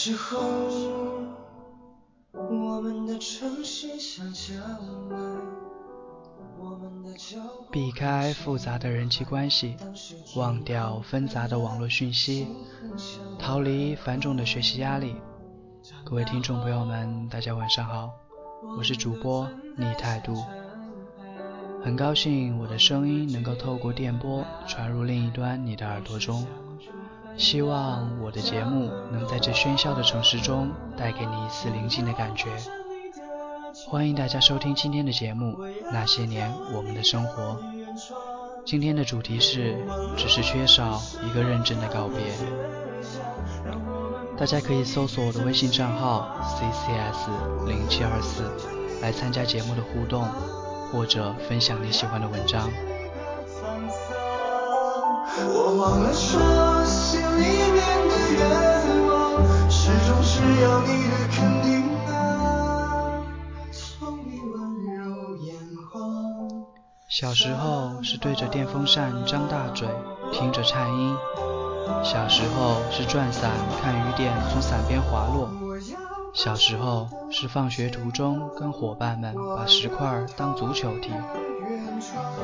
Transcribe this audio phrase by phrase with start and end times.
[0.00, 0.38] 时候，
[2.32, 4.54] 我们的城市像郊
[5.10, 5.16] 外，
[7.72, 9.76] 避开复杂的人际关系，
[10.36, 12.46] 忘掉纷杂的网络讯息，
[13.40, 15.16] 逃离繁重的学习压力。
[16.04, 18.12] 各位听众朋友们，大家晚上好，
[18.76, 20.44] 我是主播逆态度，
[21.82, 26.46] 很高兴我的声音能够透过电波传入另一端你的耳朵中。
[27.38, 32.50] 希望我的节目能在这喧嚣的城市中带给你一丝宁静的感觉。
[33.86, 35.56] 欢迎大家收听今天的节目
[35.92, 37.42] 《那些年我们的生活》。
[38.66, 39.78] 今天的主题是，
[40.16, 42.18] 只是缺少一个认真的告别。
[44.36, 48.50] 大家可以搜索我的微信账号 ccs 零七二四
[49.00, 50.26] 来参加节目的互动，
[50.92, 52.68] 或者分享你喜欢的文章。
[55.40, 58.40] 我忘了说，心里面的愿
[59.06, 61.68] 望，始终是要你的肯定
[62.06, 63.22] 啊，
[63.70, 64.56] 送你温
[64.96, 65.54] 柔眼
[65.92, 66.66] 光。
[67.08, 69.88] 小时候是对着电风扇张大嘴，
[70.32, 71.14] 听着颤音；
[72.02, 75.48] 小时候是转伞看雨点从伞边滑落；
[76.34, 81.12] 小时候是放学途中跟伙伴们把石块当足球踢；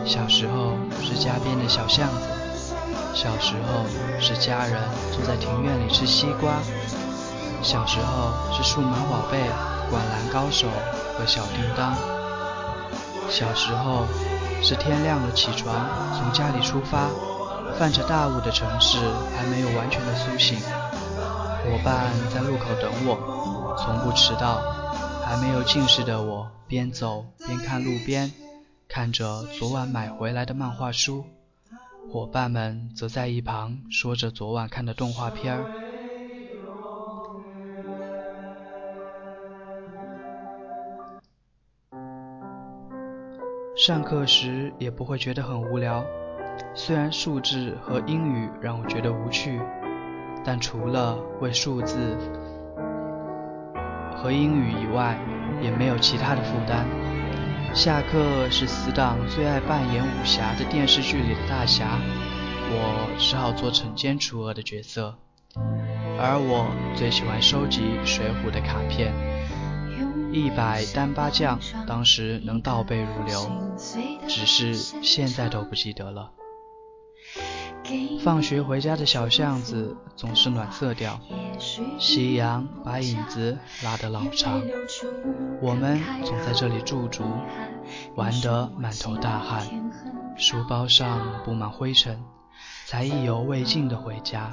[0.06, 2.44] 小时候是家边的小巷子。
[3.15, 3.87] 小时候
[4.20, 6.61] 是家人坐在庭院里吃西瓜，
[7.62, 9.39] 小时候是数码宝贝、
[9.89, 10.69] 灌篮高手
[11.17, 11.95] 和小叮当，
[13.31, 14.05] 小时候
[14.62, 15.75] 是天亮了起床，
[16.19, 17.09] 从家里出发，
[17.79, 18.98] 泛着大雾的城市
[19.37, 24.61] 还没有完全的苏醒，伙伴在路口等我，从不迟到，
[25.25, 28.33] 还没有近视的我边走边看路边，
[28.89, 31.24] 看着昨晚买回来的漫画书。
[32.09, 35.67] 伙伴们则在一旁说着昨晚看的动画片儿。
[43.77, 46.05] 上课时也不会觉得很无聊，
[46.75, 49.61] 虽然数字和英语让我觉得无趣，
[50.45, 52.17] 但除了为数字
[54.17, 55.19] 和英语以外，
[55.61, 57.14] 也没有其他的负担。
[57.74, 61.98] 下课是死党最爱扮演武侠的电视剧里的大侠，
[62.70, 65.17] 我只好做惩奸除恶的角色。
[66.17, 69.12] 而我最喜欢收集《水浒》的卡片，
[70.33, 73.51] 一百单八将当时能倒背如流，
[74.29, 76.30] 只是现在都不记得了。
[78.22, 81.20] 放学回家的小巷子总是暖色调，
[81.98, 84.62] 夕阳把影子拉得老长。
[85.61, 87.23] 我们总在这里驻足，
[88.14, 89.67] 玩得满头大汗，
[90.36, 92.23] 书包上布满灰尘，
[92.86, 94.50] 才意犹未尽的回家。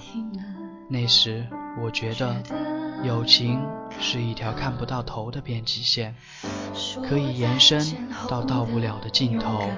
[0.90, 1.48] 那时
[1.82, 2.36] 我觉得，
[3.04, 3.62] 友情
[4.00, 6.14] 是一条看不到头的边际线，
[7.08, 7.82] 可以延伸
[8.28, 9.70] 到到不了的尽头。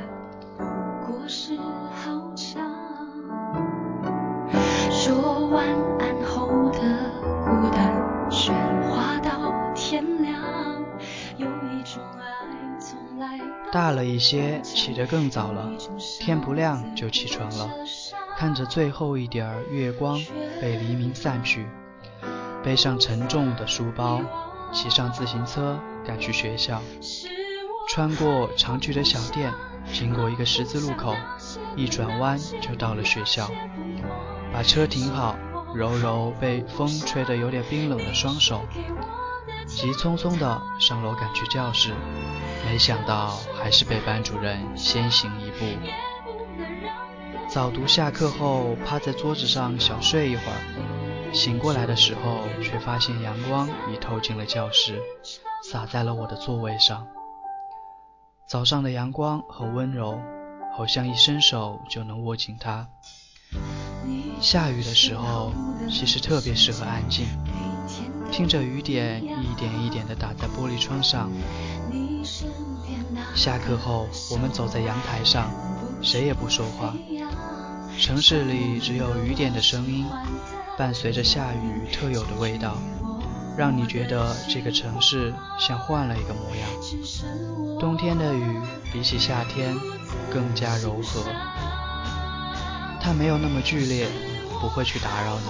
[13.74, 15.68] 大了一些，起得更早了，
[16.20, 17.68] 天不亮就起床了，
[18.38, 20.24] 看着最后一点儿月光
[20.62, 21.66] 被黎明散去，
[22.64, 24.22] 背上沉重的书包，
[24.72, 26.84] 骑上自行车赶去学校，
[27.90, 29.52] 穿过常去的小店，
[29.92, 31.16] 经过一个十字路口，
[31.76, 33.50] 一转弯就到了学校。
[34.54, 35.36] 把车停好，
[35.74, 38.62] 揉揉被风吹得有点冰冷的双手，
[39.66, 41.92] 急匆匆地上楼赶去教室，
[42.66, 45.66] 没想到还是被班主任先行一步。
[47.48, 55.00] 早读下课后，趴在桌子上小睡一会儿，醒过来的时候，却发现阳光已透进了教室，
[55.70, 57.06] 洒在了我的座位上。
[58.48, 60.20] 早上的阳光很温柔，
[60.76, 62.88] 好像一伸手就能握紧它。
[64.42, 65.52] 下雨的时候，
[65.90, 67.28] 其实特别适合安静，
[68.32, 71.30] 听着雨点一点一点地打在玻璃窗上。
[73.36, 75.52] 下课后，我们走在阳台上，
[76.02, 76.94] 谁也不说话。
[78.00, 80.06] 城市里只有雨点的声音，
[80.78, 82.78] 伴随着下雨特有的味道，
[83.58, 87.80] 让你觉得这个城市像换了一个模样。
[87.80, 88.60] 冬天的雨
[88.92, 89.76] 比起夏天
[90.32, 91.24] 更加柔和，
[93.02, 94.08] 它没有那么剧烈。
[94.62, 95.46] 不会去打扰你。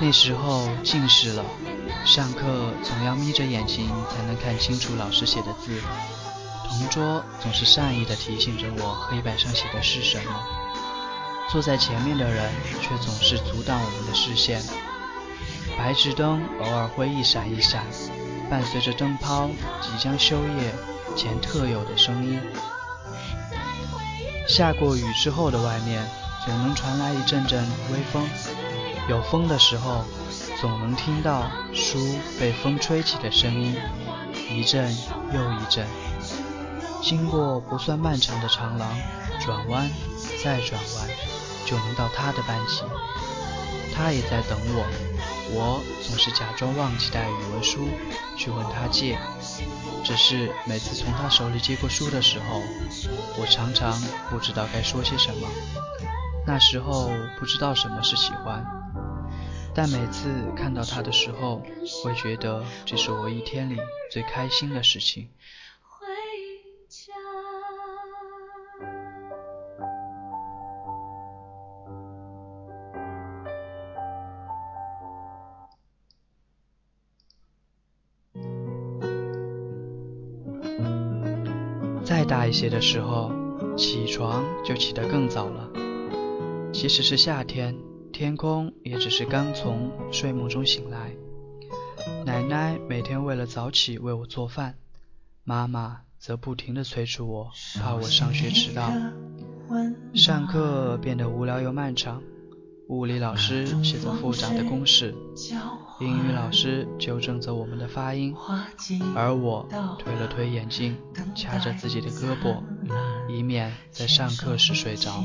[0.00, 1.44] 那时候近视了，
[2.04, 5.80] 上课总要眯着眼睛才能看清楚老师写的字。
[6.68, 10.32] 同桌总是善意地提醒着我黑板上写的是什么，
[11.50, 12.50] 坐在前面的人
[12.80, 14.62] 却总是阻挡我们的视线。
[15.76, 17.84] 白炽灯偶尔会一闪一闪，
[18.50, 19.48] 伴随着灯泡
[19.80, 20.74] 即将休业
[21.16, 22.40] 前特有的声音。
[24.48, 26.04] 下过雨之后的外面，
[26.44, 28.28] 总能传来一阵阵微风。
[29.08, 30.04] 有风的时候，
[30.60, 33.76] 总能听到书被风吹起的声音，
[34.50, 34.92] 一阵
[35.32, 35.86] 又一阵。
[37.00, 38.88] 经过不算漫长的长廊，
[39.40, 39.88] 转弯
[40.42, 41.08] 再转弯，
[41.64, 42.82] 就能到他的班级。
[43.94, 44.84] 他也在等我，
[45.52, 47.88] 我总是假装忘记带语文书
[48.36, 49.16] 去问他借。
[50.02, 52.62] 只是每次从他手里接过书的时候，
[53.38, 53.92] 我常常
[54.28, 55.48] 不知道该说些什么。
[56.44, 58.64] 那时候不知道什么是喜欢，
[59.80, 61.62] 但每次看到他的时候，
[62.02, 63.76] 会觉得这是我一天里
[64.10, 65.28] 最开心的事情。
[82.04, 83.30] 再大一些的时候，
[83.76, 85.70] 起床就起得更早了。
[86.72, 87.76] 即使是夏天，
[88.18, 91.12] 天空也只是刚从睡梦中醒来。
[92.26, 94.74] 奶奶每天为了早起为我做饭，
[95.44, 98.92] 妈妈则不停地催促我，怕我上学迟到。
[100.16, 102.20] 上课变得无聊又漫长。
[102.88, 105.14] 物理老师写着复杂的公式，
[106.00, 108.34] 英语老师纠正着我们的发音，
[109.14, 109.64] 而我
[109.96, 110.96] 推了推眼镜，
[111.36, 112.60] 掐着自己的胳膊，
[113.28, 115.22] 以免在上课时睡着。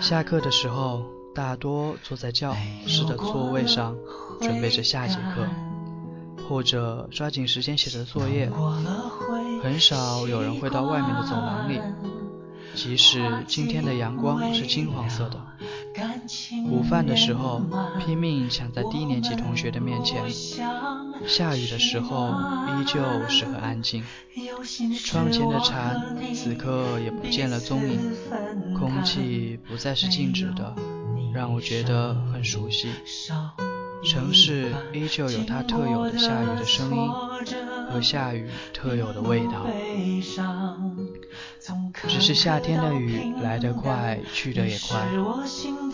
[0.00, 1.04] 下课的时候，
[1.34, 2.56] 大多坐在教
[2.86, 3.94] 室的座位上，
[4.40, 5.46] 准备着下节课，
[6.48, 8.50] 或者抓紧时间写着作业。
[9.62, 11.80] 很少有人会到外面的走廊里。
[12.74, 15.38] 即使今天的阳光是金黄色的，
[16.68, 17.60] 午饭的时候
[18.04, 20.30] 拼命抢在低年级同学的面前，
[21.26, 22.30] 下雨的时候
[22.68, 24.04] 依旧是很安静。
[25.04, 28.14] 窗前的蝉此刻也不见了踪影，
[28.78, 30.74] 空气不再是静止的，
[31.34, 32.88] 让我觉得很熟悉。
[34.02, 37.10] 城市依旧有它特有的下雨的声音
[37.90, 39.66] 和下雨特有的味道。
[42.08, 45.06] 只是夏天的雨来得快，去得也快。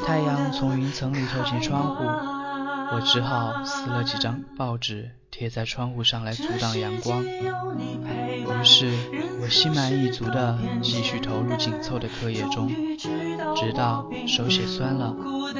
[0.06, 7.24] 太阳从云层里透进窗户，我只好撕了几张报纸贴在窗户上来阻挡阳光。
[7.24, 8.92] 于是
[9.42, 12.70] 我心满意足地继续投入紧凑的课业中，
[13.56, 15.14] 直到手写酸了，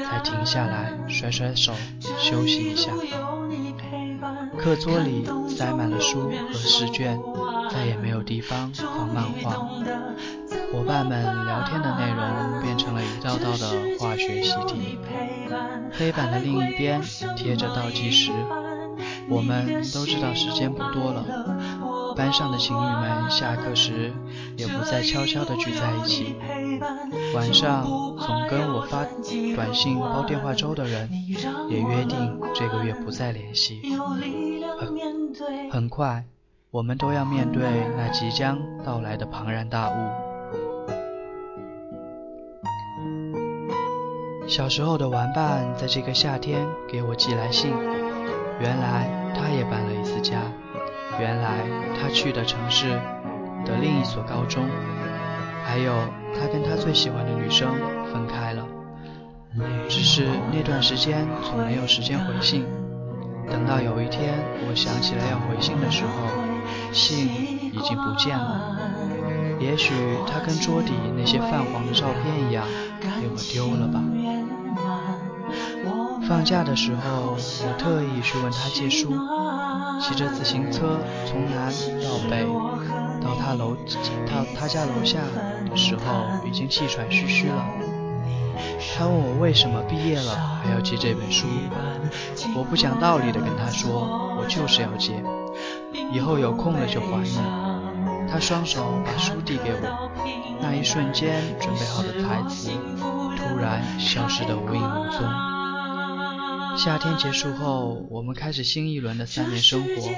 [0.05, 1.73] 才停下来甩甩手
[2.17, 2.91] 休息一下。
[4.57, 7.19] 课桌里塞满了书和试卷，
[7.77, 9.51] 再也没有地方放漫画。
[10.71, 14.97] 伙伴们聊天的内容变成了一道道的化学习题。
[15.91, 16.99] 黑板的另一边
[17.35, 18.31] 贴着倒计时。
[19.29, 22.13] 我们都知道时间不多了。
[22.15, 24.11] 班上的情侣们下课时
[24.55, 26.35] 也不再悄悄地聚在一起。
[27.35, 27.85] 晚上
[28.17, 29.05] 总跟我发
[29.55, 31.07] 短信煲电话粥的人
[31.69, 33.81] 也约定这个月不再联系。
[34.79, 36.25] 很很快，
[36.69, 37.63] 我们都要面对
[37.95, 39.93] 那即将到来的庞然大物。
[44.49, 47.71] 小时候的玩伴在这个夏天给我寄来信，
[48.59, 50.41] 原来他也搬了一次家，
[51.19, 51.59] 原来
[51.99, 52.89] 他去的城市
[53.65, 54.65] 的另一所高中，
[55.63, 55.93] 还有
[56.33, 57.69] 他跟他最喜欢的女生
[58.11, 58.67] 分开了。
[59.87, 62.65] 只是那段时间总没有时间回信，
[63.49, 64.33] 等到有一天
[64.69, 66.11] 我想起来要回信的时候，
[66.91, 67.27] 信
[67.73, 68.77] 已经不见了。
[69.59, 69.93] 也许
[70.31, 72.65] 他跟桌底那些泛黄的照片一样，
[73.01, 74.01] 被我丢了吧。
[76.27, 79.13] 放假的时候，我特意去问他借书，
[80.01, 81.71] 骑着自行车从南
[82.03, 82.45] 到北，
[83.21, 83.75] 到他楼
[84.25, 85.19] 到他家楼下
[85.69, 87.65] 的时候，已经气喘吁吁了。
[88.97, 91.47] 他问我为什么毕业了还要借这本书，
[92.55, 95.23] 我不讲道理的跟他说，我就是要借，
[96.11, 97.37] 以后有空了就还你。
[98.29, 100.11] 他双手把书递给我，
[100.61, 102.71] 那一瞬间准备好的台词，
[103.37, 105.21] 突然消失得无影无踪。
[106.77, 110.11] 夏天结束后，我们开始新一轮的三年生活。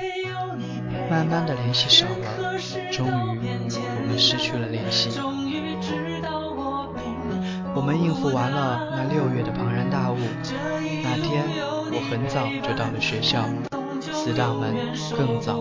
[1.09, 2.59] 慢慢的联系少了，
[2.91, 5.09] 终于我们失去了联系。
[7.75, 10.17] 我们应付完了那六月的庞然大物。
[11.03, 11.45] 那天
[11.91, 13.43] 我很早就到了学校，
[14.11, 14.75] 死党们
[15.17, 15.57] 更早，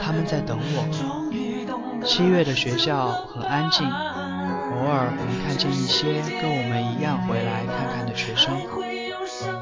[0.00, 2.02] 他们在等我。
[2.04, 8.54] 七月的学校很安静，偶尔能看见一些跟我们一样回来看看的学生。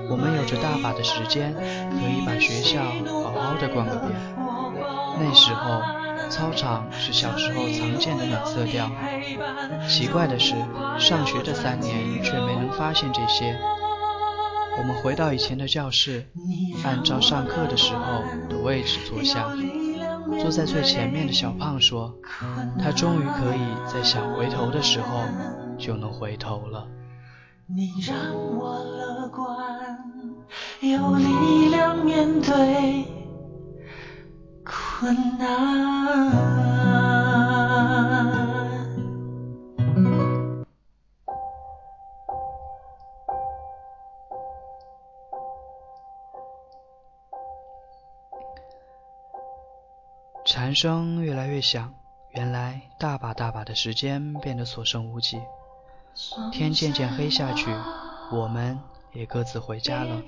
[0.09, 2.83] 我们有着大把的时间，可以把学校
[3.23, 4.13] 好好的逛个遍。
[5.19, 5.83] 那时候，
[6.31, 8.91] 操场是小时候常见的暖色调。
[9.89, 10.55] 奇怪的是，
[10.99, 13.59] 上学的三年却没能发现这些。
[14.79, 16.27] 我们回到以前的教室，
[16.85, 19.53] 按照上课的时候的位置坐下。
[20.41, 22.15] 坐在最前面的小胖说
[22.79, 25.25] ：“他终于可以在想回头的时候
[25.77, 26.87] 就能回头了。”
[27.67, 28.17] 你让
[28.57, 29.99] 我乐观，
[30.81, 33.05] 有力量面对
[35.01, 35.49] 困难。
[50.45, 51.95] 蝉声越来越响，
[52.33, 55.41] 原来大把大把的时间变得所剩无几。
[56.53, 57.75] 天渐渐黑下去，
[58.31, 58.79] 我们
[59.15, 60.21] 也各自回家了。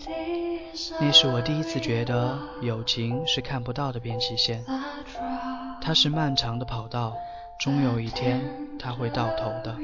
[1.01, 4.65] 那是我第一次觉得友情是看不到的边际线，
[5.81, 7.15] 它是漫长的跑道，
[7.59, 8.41] 终有一天
[8.79, 9.77] 它会到头的。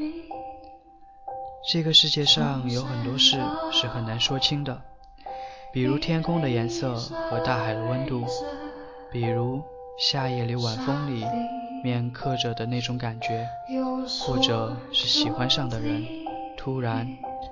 [1.70, 3.38] 这个世界上有很多事
[3.72, 4.80] 是很难说清的，
[5.72, 8.24] 比如天空的颜色和大海的温度，
[9.10, 9.62] 比如。
[10.00, 11.26] 夏夜里晚风里
[11.82, 13.48] 面刻着的那种感觉，
[14.20, 16.06] 或者是喜欢上的人
[16.56, 17.04] 突然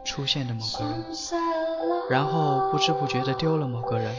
[0.04, 1.04] 出现的某个人，
[2.08, 4.14] 然后不知不觉地丢了某个人。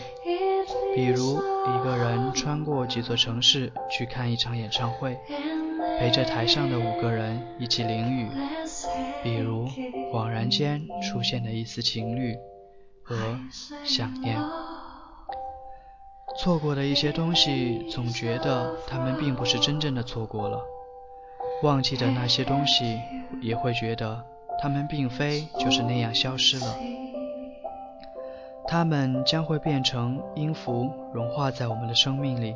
[0.96, 5.18] 比如一个人穿过几座城市去看一场演唱会，
[6.00, 8.30] 陪着台上的五个人一起淋雨。
[9.24, 9.68] 比如
[10.12, 12.36] 恍然间出现的一丝情侣
[13.04, 13.16] 和
[13.84, 14.38] 想念。
[16.40, 20.60] 错过的一些东西，总觉得他们并不是真正的错过了；
[21.64, 23.00] 忘记的那些东西，
[23.42, 24.24] 也会觉得
[24.62, 26.76] 他们并非就是那样消失了。
[28.68, 32.56] 他们将会变成音符，融化在我们的生命里，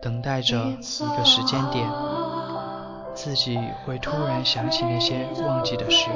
[0.00, 1.90] 等待着一个时间点，
[3.14, 6.10] 自己会突然想起那些忘记的事，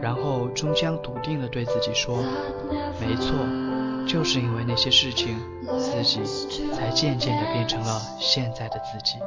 [0.00, 2.18] 然后终将笃定地对自己说
[3.00, 3.34] ：“没错。”
[4.06, 5.36] 就是因为那些事情，
[5.80, 6.22] 自己
[6.72, 9.18] 才渐渐地变成了现在的自己。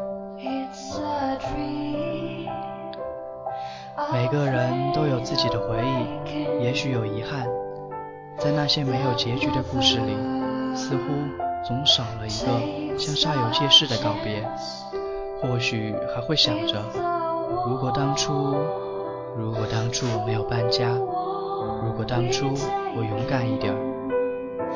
[4.14, 7.46] 每个人都有自己的回忆，也许有遗憾，
[8.40, 10.16] 在那些没有结局的故事里，
[10.74, 11.02] 似乎
[11.68, 14.50] 总少了一个像煞有介事的告别。
[15.42, 16.82] 或许还会想着，
[17.66, 18.56] 如果当初，
[19.38, 20.90] 如果当初我没有搬家，
[21.84, 22.48] 如果当初
[22.96, 23.74] 我勇敢一点。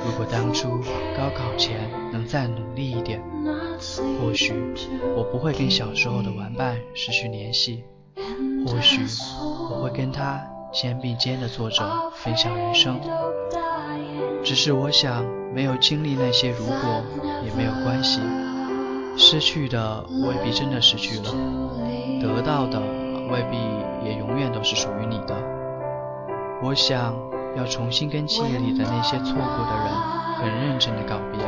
[0.05, 0.79] 如果当初
[1.15, 3.22] 高考前能再努力一点，
[4.20, 4.53] 或许
[5.15, 7.84] 我不会跟小时候的玩伴失去联系，
[8.65, 9.01] 或许
[9.70, 12.99] 我会跟他肩并肩的坐着分享人生。
[14.43, 17.03] 只是我想，没有经历那些如果
[17.45, 18.19] 也没有关系，
[19.15, 21.31] 失去的未必真的失去了，
[22.21, 22.81] 得到的
[23.29, 23.57] 未必
[24.03, 25.35] 也永远都是属于你的。
[26.61, 27.13] 我想。
[27.55, 29.93] 要重新跟记忆里的那些错过的人
[30.39, 31.39] 很认真的告别，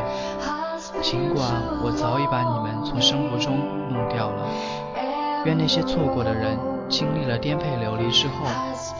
[1.02, 1.44] 尽管
[1.82, 3.58] 我早已把你们从生活中
[3.90, 4.46] 弄掉了。
[5.44, 6.56] 愿那些错过的人
[6.88, 8.46] 经历了颠沛流离之后，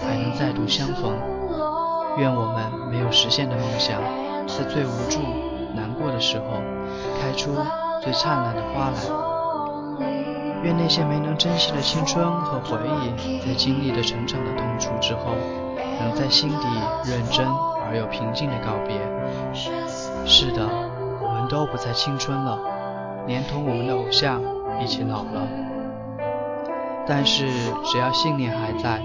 [0.00, 1.16] 还能再度相逢。
[2.18, 4.00] 愿我们没有实现的梦想，
[4.46, 5.20] 在最无助、
[5.74, 6.60] 难过的时候，
[7.20, 7.54] 开出
[8.02, 8.96] 最灿烂的花来。
[10.62, 15.34] 愿那些没能珍惜的青春和回忆，在经历了成长的痛楚之后。
[15.98, 16.66] 能在心底
[17.06, 17.46] 认真
[17.80, 19.00] 而又平静的告别。
[20.26, 20.68] 是的，
[21.22, 22.58] 我们都不再青春了，
[23.26, 24.42] 连同我们的偶像
[24.78, 25.48] 一起老了。
[27.08, 27.46] 但是
[27.84, 29.02] 只要信念还在，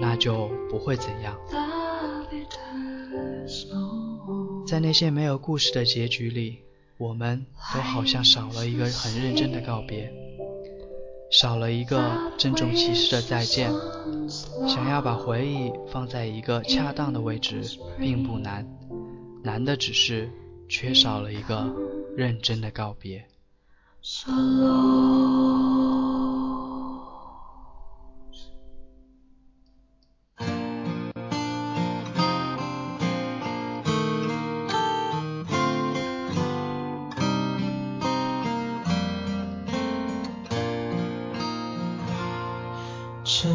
[0.00, 1.36] 那就不会怎样。
[4.66, 6.58] 在那些没有故事的结局里，
[6.98, 10.12] 我们都好像少了一个很认真的告别。
[11.30, 13.72] 少了一个郑重其事的再见。
[14.68, 17.62] 想要把回忆放在一个恰当的位置，
[17.98, 18.66] 并不难，
[19.42, 20.30] 难的只是
[20.68, 21.72] 缺少了一个
[22.16, 23.26] 认真的告别。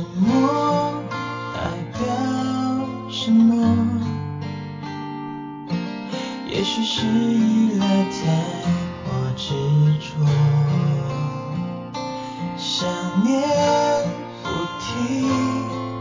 [0.01, 0.91] 沉默
[1.53, 1.59] 代
[1.93, 2.01] 表
[3.07, 4.01] 什么？
[6.49, 8.09] 也许是依赖太
[9.05, 9.53] 过执
[9.99, 10.25] 着
[12.57, 12.89] 想
[13.23, 13.43] 念
[14.41, 15.29] 不停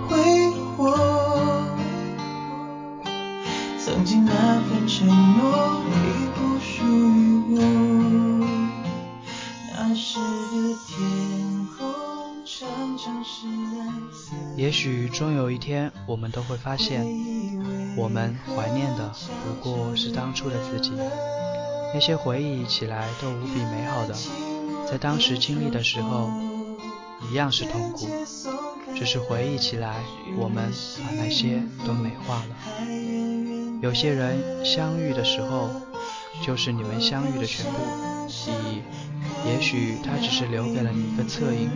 [0.09, 0.97] 挥霍。
[3.79, 5.80] 曾经那份承诺
[14.83, 17.05] 许终有一天，我们都会发现，
[17.99, 19.13] 我们怀念的
[19.45, 20.93] 不过是当初的自己。
[21.93, 24.15] 那些回忆起来都无比美好的，
[24.91, 26.31] 在当时经历的时候，
[27.31, 28.09] 一样是痛苦。
[28.97, 29.97] 只是回忆起来，
[30.39, 30.73] 我们
[31.05, 32.57] 把那些都美化了。
[33.83, 35.69] 有些人相遇的时候，
[36.43, 37.73] 就是你们相遇的全部
[38.31, 38.83] 意义。
[39.47, 41.69] 也许他只是留给了你一个侧影，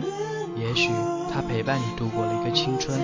[0.55, 0.89] 也许
[1.33, 2.99] 他陪伴你度过了一个青春。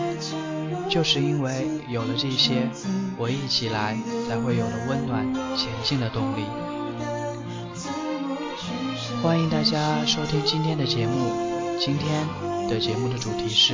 [0.90, 2.70] 就是因为有了这些，
[3.18, 6.44] 回忆起来才会有了温暖前进的动力。
[9.24, 11.32] 欢迎大家收听今天的节目。
[11.80, 12.28] 今天
[12.68, 13.74] 的节目的主题是，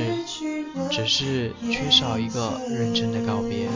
[0.90, 3.68] 只是缺少一个认真的告别。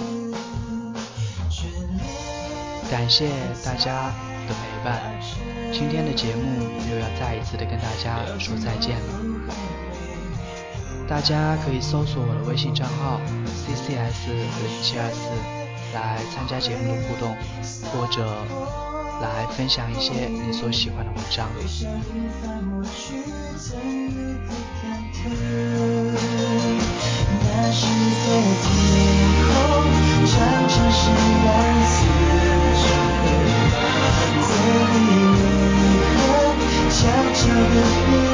[2.90, 3.28] 感谢
[3.64, 4.12] 大家
[4.46, 5.00] 的陪伴。
[5.72, 9.21] 今天的节目又要再一次的跟大家说再见了。
[11.12, 15.28] 大家可以搜索我的微信账号 ccs 零七二四
[15.92, 17.36] 来参加节目的互动，
[17.92, 18.24] 或者。
[19.22, 21.48] 来分享一些你所喜欢的文章。
[36.90, 37.74] 悄悄地
[38.10, 38.31] 变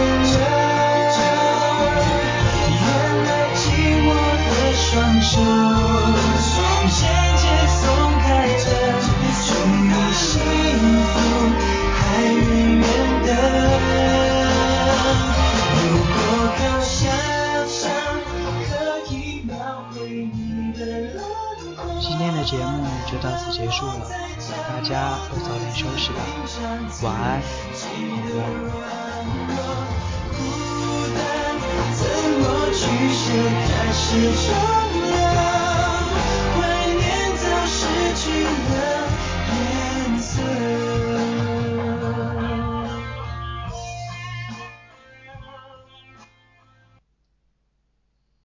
[23.11, 24.07] 就到此结束了，
[24.69, 26.21] 大家都早点休息吧，
[27.03, 27.41] 晚安，
[27.81, 27.87] 好
[28.35, 28.37] 梦。
[31.95, 32.05] 怎
[32.39, 32.77] 么取
[33.15, 33.33] 舍？
[33.67, 34.88] 开始。